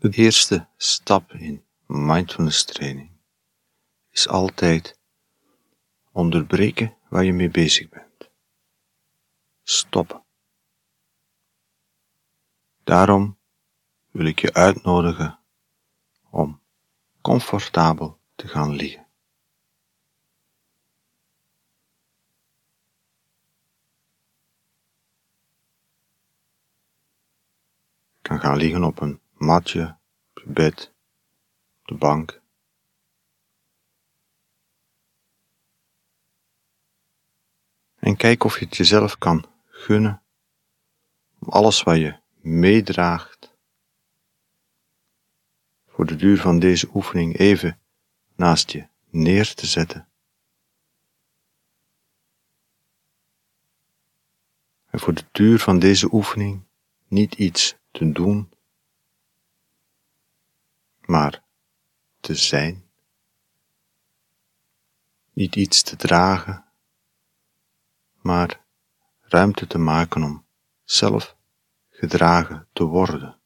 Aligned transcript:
De 0.00 0.10
eerste 0.10 0.68
stap 0.76 1.32
in 1.32 1.64
mindfulness 1.86 2.64
training 2.64 3.10
is 4.10 4.28
altijd 4.28 4.98
onderbreken 6.12 6.96
waar 7.08 7.24
je 7.24 7.32
mee 7.32 7.50
bezig 7.50 7.88
bent. 7.88 8.30
Stoppen. 9.62 10.24
Daarom 12.84 13.38
wil 14.10 14.26
ik 14.26 14.40
je 14.40 14.52
uitnodigen 14.52 15.38
om 16.30 16.62
comfortabel 17.20 18.20
te 18.34 18.48
gaan 18.48 18.74
liggen. 18.74 19.06
Kan 28.22 28.40
gaan 28.40 28.56
liggen 28.56 28.84
op 28.84 29.00
een 29.00 29.19
matje, 29.40 29.98
op 30.30 30.42
je 30.42 30.52
bed, 30.52 30.94
de 31.82 31.94
bank. 31.94 32.42
En 37.94 38.16
kijk 38.16 38.44
of 38.44 38.58
je 38.58 38.64
het 38.64 38.76
jezelf 38.76 39.18
kan 39.18 39.46
gunnen 39.64 40.22
om 41.38 41.48
alles 41.48 41.82
wat 41.82 41.96
je 41.96 42.18
meedraagt 42.40 43.56
voor 45.86 46.06
de 46.06 46.16
duur 46.16 46.40
van 46.40 46.58
deze 46.58 46.90
oefening 46.94 47.38
even 47.38 47.80
naast 48.36 48.70
je 48.70 48.88
neer 49.10 49.54
te 49.54 49.66
zetten. 49.66 50.08
En 54.90 55.00
voor 55.00 55.14
de 55.14 55.24
duur 55.32 55.58
van 55.58 55.78
deze 55.78 56.12
oefening 56.12 56.66
niet 57.08 57.34
iets 57.34 57.76
te 57.90 58.12
doen, 58.12 58.52
maar 61.10 61.42
te 62.20 62.34
zijn. 62.34 62.90
Niet 65.32 65.56
iets 65.56 65.82
te 65.82 65.96
dragen, 65.96 66.64
maar 68.12 68.64
ruimte 69.20 69.66
te 69.66 69.78
maken 69.78 70.22
om 70.22 70.44
zelf 70.84 71.36
gedragen 71.90 72.68
te 72.72 72.84
worden. 72.84 73.38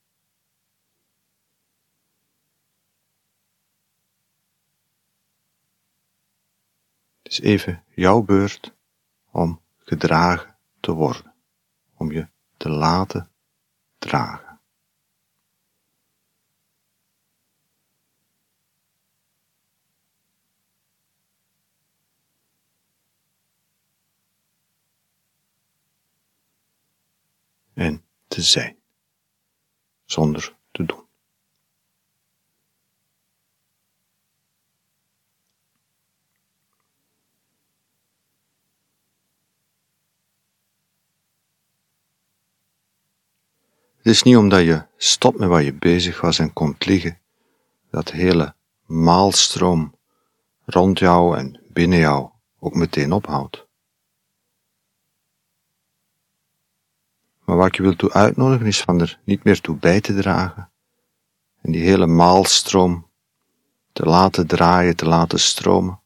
Het 7.22 7.32
is 7.32 7.40
even 7.40 7.84
jouw 7.88 8.22
beurt 8.22 8.74
om 9.30 9.60
gedragen 9.78 10.56
te 10.80 10.92
worden, 10.92 11.34
om 11.94 12.12
je 12.12 12.28
te 12.56 12.68
laten 12.68 13.30
dragen. 13.98 14.43
Zijn, 28.50 28.76
zonder 30.04 30.56
te 30.70 30.84
doen. 30.84 31.02
Het 44.04 44.12
is 44.12 44.22
niet 44.22 44.36
omdat 44.36 44.60
je 44.60 44.86
stopt 44.96 45.38
met 45.38 45.48
waar 45.48 45.62
je 45.62 45.74
bezig 45.74 46.20
was 46.20 46.38
en 46.38 46.52
komt 46.52 46.86
liggen, 46.86 47.18
dat 47.90 48.06
de 48.06 48.16
hele 48.16 48.54
maalstroom 48.86 49.94
rond 50.64 50.98
jou 50.98 51.36
en 51.38 51.60
binnen 51.68 51.98
jou 51.98 52.30
ook 52.58 52.74
meteen 52.74 53.12
ophoudt. 53.12 53.63
Maar 57.44 57.56
wat 57.56 57.66
ik 57.66 57.76
je 57.76 57.82
wil 57.82 57.96
toe 57.96 58.12
uitnodigen 58.12 58.66
is 58.66 58.82
van 58.82 59.00
er 59.00 59.20
niet 59.24 59.44
meer 59.44 59.60
toe 59.60 59.76
bij 59.76 60.00
te 60.00 60.14
dragen 60.14 60.70
en 61.60 61.72
die 61.72 61.82
hele 61.82 62.06
maalstroom 62.06 63.08
te 63.92 64.04
laten 64.04 64.46
draaien, 64.46 64.96
te 64.96 65.06
laten 65.06 65.40
stromen. 65.40 66.00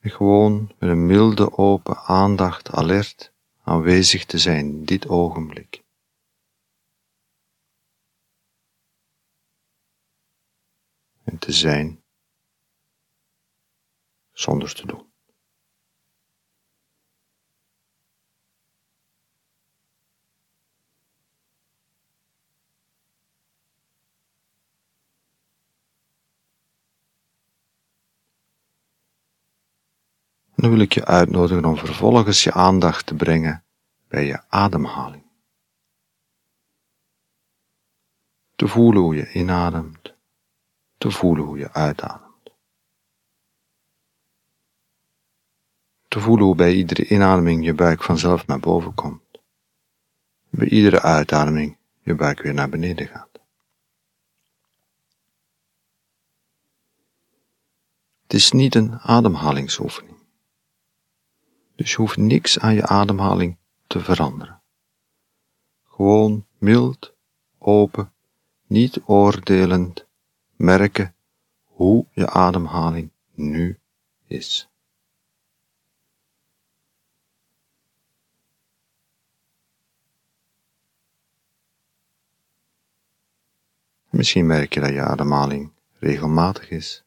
En 0.00 0.10
gewoon 0.10 0.72
met 0.78 0.90
een 0.90 1.06
milde 1.06 1.58
open 1.58 1.96
aandacht 1.96 2.70
alert 2.70 3.32
aanwezig 3.62 4.24
te 4.24 4.38
zijn 4.38 4.84
dit 4.84 5.08
ogenblik. 5.08 5.82
En 11.24 11.38
te 11.38 11.52
zijn 11.52 12.02
zonder 14.40 14.74
te 14.74 14.86
doen. 14.86 15.08
En 30.54 30.66
dan 30.66 30.70
wil 30.70 30.80
ik 30.80 30.92
je 30.92 31.04
uitnodigen 31.04 31.64
om 31.64 31.76
vervolgens 31.76 32.44
je 32.44 32.52
aandacht 32.52 33.06
te 33.06 33.14
brengen 33.14 33.64
bij 34.08 34.26
je 34.26 34.42
ademhaling. 34.48 35.24
Te 38.56 38.68
voelen 38.68 39.02
hoe 39.02 39.14
je 39.14 39.32
inademt, 39.32 40.14
te 40.98 41.10
voelen 41.10 41.44
hoe 41.44 41.58
je 41.58 41.72
uitademt. 41.72 42.29
Te 46.10 46.20
voelen 46.20 46.44
hoe 46.46 46.54
bij 46.54 46.74
iedere 46.74 47.08
inademing 47.08 47.64
je 47.64 47.74
buik 47.74 48.02
vanzelf 48.02 48.46
naar 48.46 48.60
boven 48.60 48.94
komt. 48.94 49.40
Bij 50.48 50.68
iedere 50.68 51.02
uitademing 51.02 51.78
je 52.00 52.14
buik 52.14 52.42
weer 52.42 52.54
naar 52.54 52.68
beneden 52.68 53.06
gaat. 53.06 53.40
Het 58.22 58.32
is 58.32 58.52
niet 58.52 58.74
een 58.74 58.98
ademhalingsoefening. 58.98 60.16
Dus 61.74 61.90
je 61.90 61.96
hoeft 61.96 62.16
niks 62.16 62.58
aan 62.58 62.74
je 62.74 62.86
ademhaling 62.86 63.58
te 63.86 64.00
veranderen. 64.00 64.62
Gewoon 65.84 66.46
mild, 66.58 67.14
open, 67.58 68.12
niet 68.66 69.00
oordelend 69.04 70.06
merken 70.56 71.14
hoe 71.64 72.06
je 72.12 72.30
ademhaling 72.30 73.10
nu 73.34 73.78
is. 74.26 74.69
Misschien 84.10 84.46
merk 84.46 84.74
je 84.74 84.80
dat 84.80 84.90
je 84.90 85.02
ademhaling 85.02 85.72
regelmatig 85.98 86.70
is. 86.70 87.04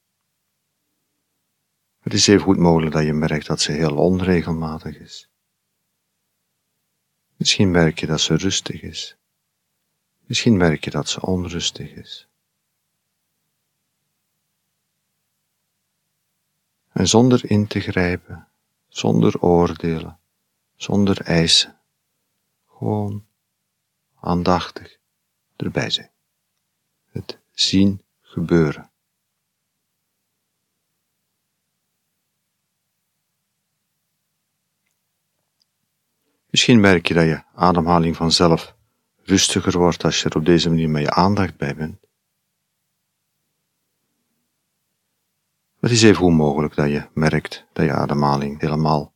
Het 1.99 2.13
is 2.13 2.27
even 2.27 2.43
goed 2.43 2.57
mogelijk 2.57 2.91
dat 2.91 3.03
je 3.03 3.13
merkt 3.13 3.47
dat 3.47 3.61
ze 3.61 3.71
heel 3.71 3.95
onregelmatig 3.95 4.97
is. 4.97 5.29
Misschien 7.35 7.71
merk 7.71 7.99
je 7.99 8.05
dat 8.05 8.21
ze 8.21 8.35
rustig 8.35 8.81
is. 8.81 9.17
Misschien 10.25 10.57
merk 10.57 10.83
je 10.83 10.89
dat 10.89 11.09
ze 11.09 11.21
onrustig 11.21 11.91
is. 11.91 12.27
En 16.91 17.07
zonder 17.07 17.49
in 17.51 17.67
te 17.67 17.79
grijpen, 17.79 18.47
zonder 18.87 19.41
oordelen, 19.41 20.19
zonder 20.75 21.21
eisen, 21.21 21.79
gewoon 22.67 23.25
aandachtig 24.19 24.97
erbij 25.56 25.89
zijn. 25.89 26.11
Het 27.13 27.39
zien 27.51 28.01
gebeuren. 28.21 28.92
Misschien 36.50 36.80
merk 36.80 37.07
je 37.07 37.13
dat 37.13 37.25
je 37.25 37.44
ademhaling 37.56 38.15
vanzelf 38.15 38.75
rustiger 39.24 39.77
wordt 39.77 40.04
als 40.04 40.21
je 40.21 40.30
er 40.30 40.38
op 40.38 40.45
deze 40.45 40.69
manier 40.69 40.89
met 40.89 41.01
je 41.01 41.12
aandacht 41.12 41.57
bij 41.57 41.75
bent. 41.75 41.98
Het 45.80 45.92
is 45.92 46.04
even 46.04 46.24
onmogelijk 46.24 46.75
dat 46.75 46.89
je 46.89 47.07
merkt 47.13 47.66
dat 47.74 47.86
je 47.86 47.92
ademhaling 47.92 48.59
helemaal 48.59 49.13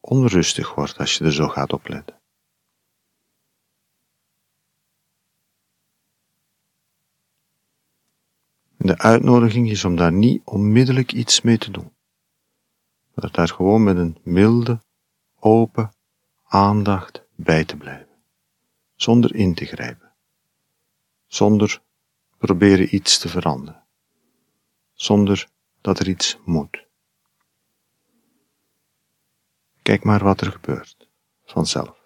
onrustig 0.00 0.74
wordt 0.74 0.98
als 0.98 1.14
je 1.18 1.24
er 1.24 1.32
zo 1.32 1.48
gaat 1.48 1.72
opletten. 1.72 2.22
De 8.84 8.98
uitnodiging 8.98 9.70
is 9.70 9.84
om 9.84 9.96
daar 9.96 10.12
niet 10.12 10.42
onmiddellijk 10.44 11.12
iets 11.12 11.40
mee 11.40 11.58
te 11.58 11.70
doen. 11.70 11.92
maar 13.14 13.30
daar 13.30 13.48
gewoon 13.48 13.82
met 13.82 13.96
een 13.96 14.18
milde, 14.22 14.82
open 15.38 15.92
aandacht 16.44 17.24
bij 17.34 17.64
te 17.64 17.76
blijven, 17.76 18.08
zonder 18.94 19.34
in 19.34 19.54
te 19.54 19.64
grijpen, 19.64 20.12
zonder 21.26 21.82
proberen 22.38 22.94
iets 22.94 23.18
te 23.18 23.28
veranderen, 23.28 23.84
zonder 24.92 25.48
dat 25.80 25.98
er 25.98 26.08
iets 26.08 26.38
moet. 26.44 26.86
Kijk 29.82 30.04
maar 30.04 30.24
wat 30.24 30.40
er 30.40 30.52
gebeurt, 30.52 31.08
vanzelf. 31.44 32.03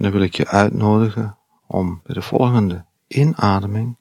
Dan 0.00 0.10
wil 0.10 0.20
ik 0.22 0.34
je 0.34 0.46
uitnodigen 0.46 1.38
om 1.66 2.00
bij 2.02 2.14
de 2.14 2.22
volgende 2.22 2.84
inademing 3.06 3.96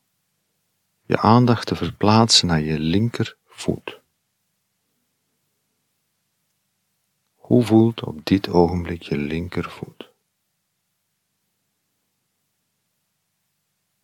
je 1.06 1.18
aandacht 1.18 1.68
te 1.68 1.76
verplaatsen 1.76 2.48
naar 2.48 2.62
je 2.62 2.80
linkervoet. 2.80 4.00
Hoe 7.36 7.64
voelt 7.64 8.04
op 8.04 8.26
dit 8.26 8.50
ogenblik 8.50 9.02
je 9.02 9.18
linkervoet? 9.18 10.12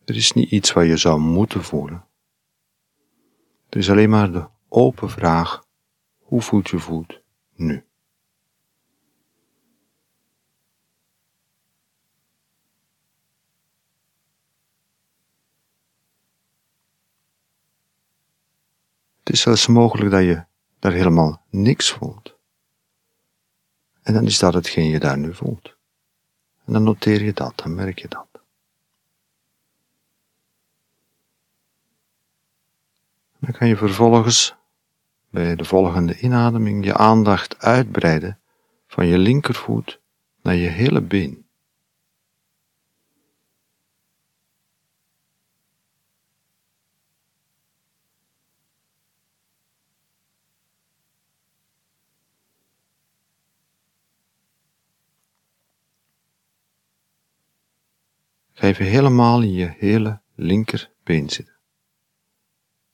Er 0.06 0.16
is 0.16 0.32
niet 0.32 0.52
iets 0.52 0.74
wat 0.74 0.86
je 0.86 0.98
zou 0.98 1.20
moeten 1.20 1.64
voelen. 1.64 2.06
Er 3.70 3.78
is 3.78 3.90
alleen 3.90 4.10
maar 4.10 4.32
de 4.32 4.48
open 4.70 5.10
vraag: 5.10 5.66
hoe 6.18 6.42
voelt 6.42 6.70
je 6.70 6.80
voet 6.80 7.22
nu? 7.54 7.86
Is 19.36 19.42
zelfs 19.42 19.68
mogelijk 19.68 20.12
dat 20.12 20.24
je 20.24 20.44
daar 20.80 20.92
helemaal 20.92 21.42
niks 21.50 21.92
voelt. 21.92 22.36
En 24.02 24.14
dan 24.14 24.26
is 24.26 24.40
dat 24.40 24.54
hetgeen 24.54 24.90
je 24.90 25.00
daar 25.00 25.18
nu 25.18 25.34
voelt. 25.34 25.76
En 26.66 26.74
dan 26.74 26.84
noteer 26.84 27.24
je 27.24 27.34
dat, 27.34 27.54
dan 27.56 27.76
merk 27.76 28.00
je 28.00 28.08
dat. 28.08 28.28
Dan 33.40 33.54
kan 33.54 33.68
je 33.68 33.78
vervolgens 33.78 34.56
bij 35.30 35.56
de 35.56 35.66
volgende 35.66 36.20
inademing 36.20 36.86
je 36.86 36.94
aandacht 36.94 37.60
uitbreiden 37.60 38.40
van 38.88 39.08
je 39.08 39.18
linkervoet 39.18 40.00
naar 40.42 40.56
je 40.56 40.68
hele 40.68 41.02
been. 41.02 41.45
Even 58.66 58.86
helemaal 58.86 59.42
in 59.42 59.52
je 59.52 59.76
hele 59.78 60.22
linkerbeen 60.36 61.30
zitten. 61.30 61.56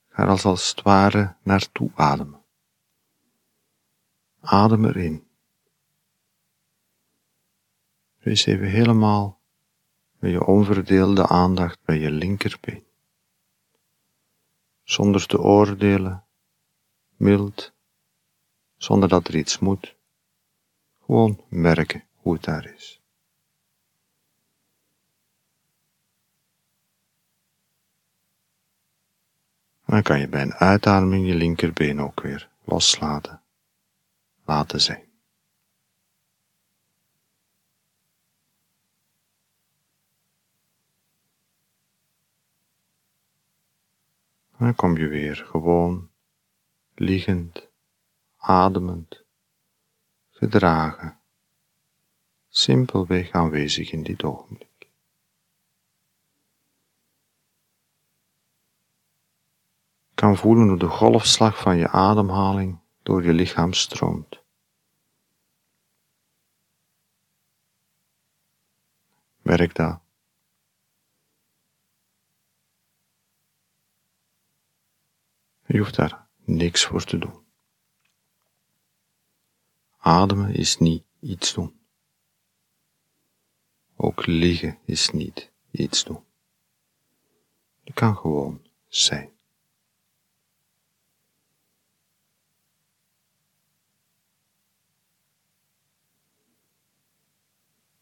Ga 0.09 0.23
er 0.23 0.45
als 0.45 0.69
het 0.69 0.81
ware 0.81 1.35
naartoe 1.44 1.91
ademen. 1.95 2.41
Adem 4.39 4.85
erin. 4.85 5.27
Wees 8.18 8.45
even 8.45 8.68
helemaal 8.68 9.41
met 10.19 10.31
je 10.31 10.45
onverdeelde 10.45 11.27
aandacht 11.27 11.83
bij 11.83 12.00
je 12.00 12.12
linkerbeen. 12.12 12.83
Zonder 14.83 15.25
te 15.25 15.39
oordelen, 15.39 16.23
mild, 17.18 17.73
zonder 18.77 19.09
dat 19.09 19.27
er 19.27 19.35
iets 19.35 19.59
moet. 19.59 19.95
Gewoon 21.06 21.44
merken 21.50 22.03
hoe 22.15 22.33
het 22.33 22.44
daar 22.44 22.73
is. 22.73 23.00
Dan 29.91 30.01
kan 30.01 30.19
je 30.19 30.27
bij 30.27 30.41
een 30.41 30.53
uitademing 30.53 31.27
je 31.27 31.35
linkerbeen 31.35 32.01
ook 32.01 32.21
weer 32.21 32.49
loslaten, 32.63 33.41
laten 34.45 34.81
zijn. 34.81 35.09
Dan 44.57 44.75
kom 44.75 44.97
je 44.97 45.07
weer 45.07 45.35
gewoon 45.35 46.09
liggend, 46.95 47.69
ademend, 48.37 49.23
gedragen, 50.29 51.19
simpelweg 52.49 53.31
aanwezig 53.31 53.91
in 53.91 54.03
dit 54.03 54.23
ogenblik. 54.23 54.70
Kan 60.21 60.38
voelen 60.38 60.68
hoe 60.68 60.77
de 60.77 60.88
golfslag 60.88 61.59
van 61.59 61.77
je 61.77 61.88
ademhaling 61.88 62.79
door 63.03 63.23
je 63.23 63.33
lichaam 63.33 63.73
stroomt. 63.73 64.44
Werk 69.41 69.75
dat. 69.75 70.01
Je 75.65 75.77
hoeft 75.77 75.95
daar 75.95 76.27
niks 76.44 76.85
voor 76.85 77.03
te 77.03 77.18
doen. 77.18 77.45
Ademen 79.97 80.53
is 80.53 80.77
niet 80.77 81.03
iets 81.19 81.53
doen. 81.53 81.79
Ook 83.95 84.25
liggen 84.25 84.79
is 84.85 85.09
niet 85.12 85.51
iets 85.71 86.03
doen. 86.03 86.23
Je 87.83 87.94
kan 87.94 88.18
gewoon 88.18 88.68
zijn. 88.88 89.39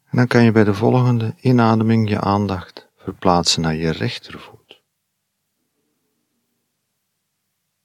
En 0.10 0.18
dan 0.18 0.28
kan 0.28 0.44
je 0.44 0.52
bij 0.52 0.64
de 0.64 0.74
volgende 0.74 1.36
inademing 1.40 2.10
je 2.10 2.20
aandacht 2.20 2.90
verplaatsen 2.98 3.62
naar 3.62 3.76
je 3.76 3.90
rechtervoet. 3.90 4.82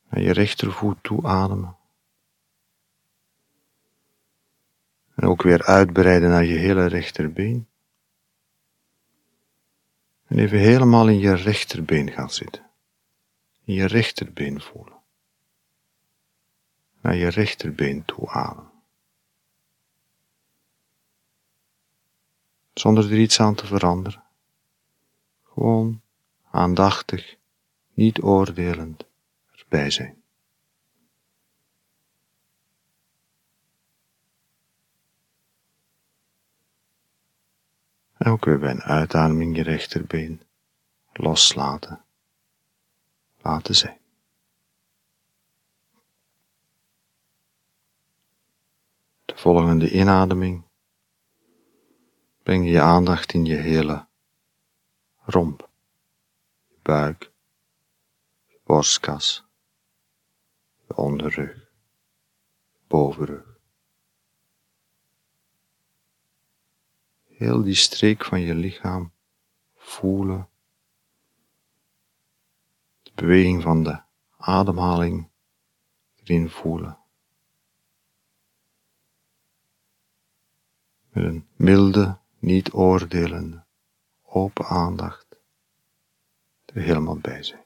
Naar 0.09 0.23
je 0.23 0.33
rechtervoet 0.33 0.97
toe 1.03 1.27
ademen. 1.27 1.77
En 5.15 5.29
ook 5.29 5.43
weer 5.43 5.63
uitbreiden 5.63 6.29
naar 6.29 6.45
je 6.45 6.59
hele 6.59 6.87
rechterbeen. 6.87 7.69
En 10.27 10.39
even 10.39 10.59
helemaal 10.59 11.09
in 11.09 11.19
je 11.19 11.35
rechterbeen 11.35 12.11
gaan 12.11 12.31
zitten. 12.31 12.71
In 13.65 13.75
je 13.75 13.87
rechterbeen 13.87 14.61
voelen. 14.61 15.03
Naar 17.01 17.17
je 17.17 17.29
rechterbeen 17.29 18.05
toe 18.05 18.29
ademen. 18.29 18.74
Zonder 22.75 23.05
er 23.05 23.19
iets 23.19 23.41
aan 23.41 23.55
te 23.55 23.67
veranderen. 23.67 24.23
Gewoon 25.43 26.03
aandachtig, 26.51 27.37
niet 27.95 28.23
oordelend 28.23 29.05
erbij 29.53 29.91
zijn. 29.91 30.23
En 38.17 38.31
ook 38.31 38.45
weer 38.45 38.59
bij 38.59 38.71
een 38.71 38.83
uitademing 38.83 39.57
je 39.57 39.63
rechterbeen 39.63 40.43
loslaten, 41.13 42.05
laten 43.43 43.75
zijn. 43.75 43.99
De 49.25 49.37
volgende 49.37 49.91
inademing 49.91 50.65
breng 52.45 52.69
je 52.69 52.81
aandacht 52.81 53.33
in 53.33 53.45
je 53.45 53.57
hele 53.57 54.07
romp, 55.25 55.71
je 56.69 56.77
buik, 56.83 57.33
je 58.47 58.61
borstkas, 58.65 59.45
je 60.87 60.97
onderrug, 60.97 61.71
bovenrug. 62.87 63.59
Heel 67.25 67.63
die 67.63 67.75
streek 67.75 68.25
van 68.25 68.41
je 68.41 68.55
lichaam 68.55 69.13
voelen, 69.75 70.49
de 73.03 73.13
beweging 73.15 73.63
van 73.63 73.83
de 73.83 74.03
ademhaling 74.37 75.29
erin 76.23 76.51
voelen. 76.51 76.99
Met 81.09 81.25
een 81.25 81.49
milde, 81.57 82.23
niet 82.45 82.73
oordelende, 82.73 83.65
open 84.23 84.67
aandacht 84.67 85.27
er 86.65 86.83
helemaal 86.83 87.19
bij 87.19 87.43
zijn. 87.43 87.63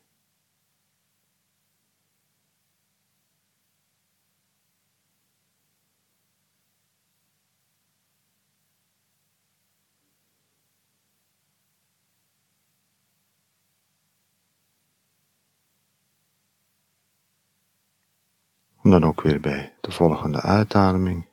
Om 18.83 18.91
dan 18.91 19.05
ook 19.05 19.21
weer 19.21 19.41
bij 19.41 19.75
de 19.81 19.91
volgende 19.91 20.41
uitademing 20.41 21.27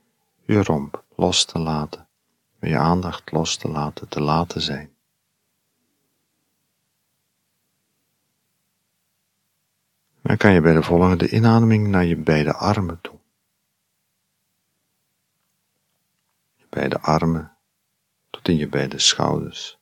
je 0.46 0.64
romp 0.64 1.04
los 1.16 1.46
te 1.46 1.60
laten, 1.60 2.08
je 2.68 2.78
aandacht 2.78 3.32
los 3.32 3.58
te 3.58 3.68
laten, 3.68 4.08
te 4.08 4.22
laten 4.22 4.62
zijn. 4.62 4.96
Dan 10.22 10.38
kan 10.38 10.54
je 10.54 10.62
bij 10.62 10.74
de 10.74 10.84
volgende 10.84 11.30
inademing 11.30 11.88
naar 11.88 12.06
je 12.06 12.16
beide 12.16 12.54
armen 12.54 13.02
toe. 13.02 13.20
Je 16.56 16.66
beide 16.70 17.00
armen 17.00 17.58
tot 18.30 18.48
in 18.48 18.56
je 18.56 18.68
beide 18.68 19.00
schouders. 19.00 19.80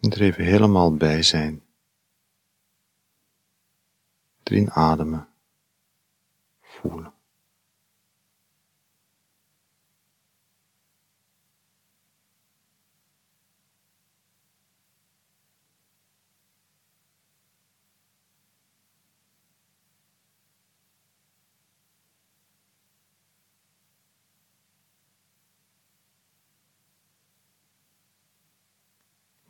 En 0.00 0.10
er 0.10 0.20
even 0.20 0.44
helemaal 0.44 0.96
bij 0.96 1.22
zijn. 1.22 1.65
Erin 4.50 4.70
ademen, 4.70 5.28
voelen. 6.60 7.14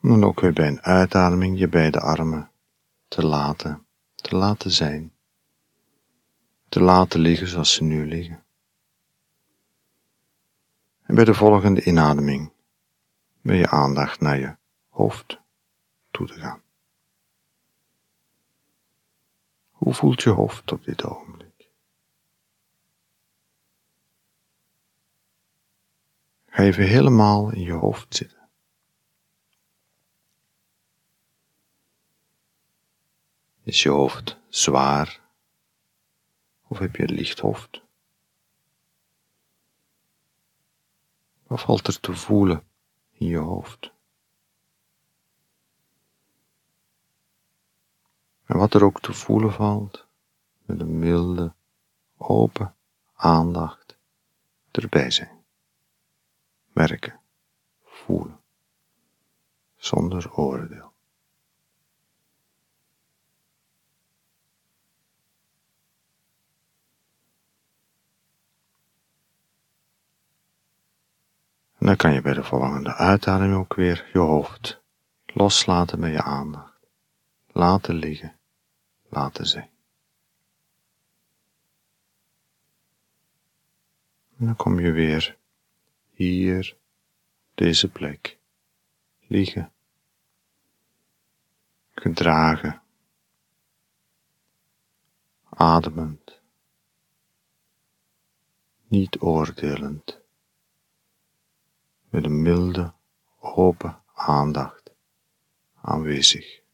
En 0.01 0.09
dan 0.09 0.25
ook 0.25 0.41
weer 0.41 0.53
bij 0.53 0.67
een 0.67 0.83
uitademing 0.83 1.59
je 1.59 1.69
beide 1.69 2.01
armen 2.01 2.51
te 3.09 3.27
laten, 3.27 3.86
te 4.17 4.37
laten 4.37 4.71
zijn. 4.71 5.13
Te 6.69 6.81
laten 6.81 7.21
liggen 7.21 7.47
zoals 7.49 7.75
ze 7.75 7.83
nu 7.83 8.07
liggen. 8.07 8.45
En 11.03 11.15
bij 11.15 11.25
de 11.25 11.35
volgende 11.35 11.85
inademing 11.85 12.53
ben 13.41 13.57
je 13.57 13.69
aandacht 13.69 14.21
naar 14.21 14.39
je 14.39 14.57
hoofd 14.89 15.41
toe 16.11 16.27
te 16.27 16.35
gaan. 16.35 16.63
Hoe 19.71 19.95
voelt 19.95 20.23
je 20.23 20.31
hoofd 20.31 20.73
op 20.73 20.85
dit 20.85 21.05
ogenblik? 21.05 21.71
Ga 26.47 26.63
even 26.63 26.85
helemaal 26.85 27.53
in 27.53 27.61
je 27.61 27.73
hoofd 27.73 28.17
zitten. 28.17 28.36
Is 33.67 33.83
je 33.83 33.89
hoofd 33.89 34.39
zwaar? 34.49 35.21
Of 36.69 36.79
heb 36.79 36.97
je 36.97 37.03
een 37.03 37.15
licht 37.15 37.39
hoofd? 37.39 37.83
Wat 41.43 41.61
valt 41.61 41.87
er 41.87 42.01
te 42.01 42.15
voelen 42.15 42.69
in 43.11 43.27
je 43.27 43.39
hoofd? 43.39 43.93
En 48.45 48.57
wat 48.59 48.75
er 48.75 48.85
ook 48.85 49.01
te 49.01 49.13
voelen 49.13 49.53
valt, 49.53 50.07
met 50.65 50.81
een 50.81 50.99
milde, 50.99 51.55
open 52.17 52.77
aandacht 53.15 53.97
erbij 54.71 55.11
zijn. 55.11 55.45
Merken, 56.73 57.21
voelen, 57.83 58.41
zonder 59.77 60.33
oordeel. 60.33 60.86
En 71.87 71.93
dan 71.93 72.01
kan 72.01 72.15
je 72.15 72.23
bij 72.23 72.35
de 72.35 72.45
volgende 72.45 72.95
uitademing 72.95 73.55
ook 73.55 73.75
weer 73.75 74.11
je 74.13 74.19
hoofd 74.19 74.83
loslaten 75.27 75.99
met 75.99 76.13
je 76.13 76.23
aandacht. 76.23 76.81
Laten 77.47 77.95
liggen, 77.95 78.37
laten 79.09 79.47
zijn. 79.47 79.71
En 84.39 84.47
dan 84.47 84.57
kom 84.57 84.81
je 84.81 84.91
weer 84.91 85.37
hier, 86.11 86.77
deze 87.55 87.91
plek, 87.91 88.39
liggen, 89.27 89.73
gedragen, 91.95 92.83
ademend, 95.49 96.41
niet 98.87 99.21
oordelend 99.21 100.25
met 102.17 102.25
een 102.25 102.43
milde, 102.43 102.93
open 103.41 104.03
aandacht 104.15 104.93
aanwezig. 105.83 106.66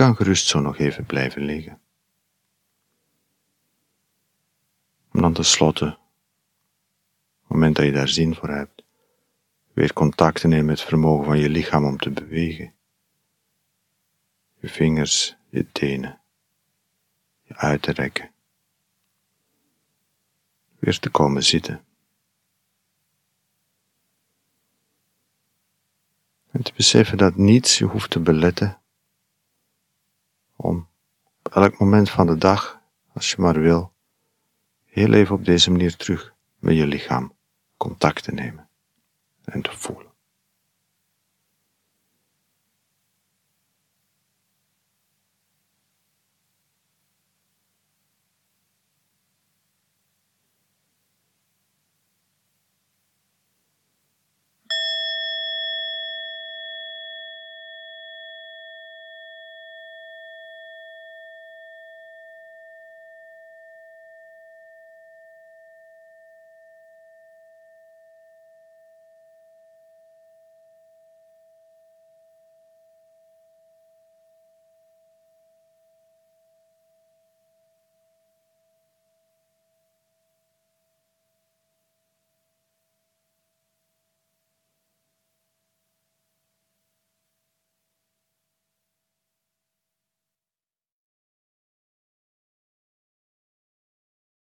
Kan 0.00 0.16
gerust 0.16 0.46
zo 0.46 0.60
nog 0.60 0.78
even 0.78 1.06
blijven 1.06 1.42
liggen. 1.42 1.80
Om 5.12 5.20
dan 5.20 5.32
tenslotte, 5.32 5.84
op 5.84 5.92
het 7.40 7.48
moment 7.48 7.76
dat 7.76 7.84
je 7.84 7.92
daar 7.92 8.08
zin 8.08 8.34
voor 8.34 8.48
hebt, 8.48 8.82
weer 9.72 9.92
contact 9.92 10.40
te 10.40 10.48
nemen 10.48 10.64
met 10.64 10.78
het 10.78 10.88
vermogen 10.88 11.24
van 11.24 11.38
je 11.38 11.48
lichaam 11.48 11.84
om 11.84 11.98
te 11.98 12.10
bewegen. 12.10 12.74
Je 14.58 14.68
vingers, 14.68 15.36
je 15.48 15.72
tenen, 15.72 16.20
je 17.42 17.56
uit 17.56 17.82
te 17.82 17.92
rekken. 17.92 18.30
Weer 20.78 20.98
te 20.98 21.10
komen 21.10 21.44
zitten. 21.44 21.84
En 26.50 26.62
te 26.62 26.72
beseffen 26.76 27.18
dat 27.18 27.36
niets 27.36 27.78
je 27.78 27.84
hoeft 27.84 28.10
te 28.10 28.20
beletten 28.20 28.79
om 30.60 30.88
op 31.42 31.52
elk 31.52 31.78
moment 31.78 32.10
van 32.10 32.26
de 32.26 32.36
dag, 32.36 32.80
als 33.12 33.30
je 33.30 33.40
maar 33.40 33.60
wil, 33.60 33.92
heel 34.84 35.12
even 35.12 35.34
op 35.34 35.44
deze 35.44 35.70
manier 35.70 35.96
terug 35.96 36.34
met 36.58 36.76
je 36.76 36.86
lichaam 36.86 37.32
contact 37.76 38.22
te 38.22 38.32
nemen 38.32 38.68
en 39.44 39.62
te 39.62 39.70
voelen. 39.76 40.09